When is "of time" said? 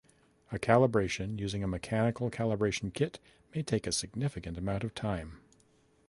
4.83-5.37